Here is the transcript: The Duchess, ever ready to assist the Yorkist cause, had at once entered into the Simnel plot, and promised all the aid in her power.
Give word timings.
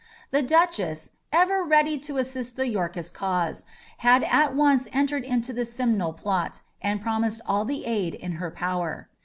The 0.31 0.41
Duchess, 0.41 1.11
ever 1.31 1.63
ready 1.63 1.99
to 1.99 2.17
assist 2.17 2.55
the 2.55 2.67
Yorkist 2.67 3.13
cause, 3.13 3.65
had 3.99 4.23
at 4.23 4.55
once 4.55 4.87
entered 4.93 5.23
into 5.25 5.53
the 5.53 5.63
Simnel 5.63 6.13
plot, 6.13 6.63
and 6.81 6.99
promised 7.03 7.39
all 7.45 7.65
the 7.65 7.85
aid 7.85 8.15
in 8.15 8.31
her 8.41 8.49
power. 8.49 9.09